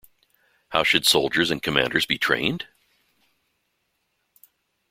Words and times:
How 0.69 0.81
should 0.83 1.05
soldiers 1.05 1.51
and 1.51 1.61
commanders 1.61 2.07
be 2.07 2.17
trained? 2.17 2.67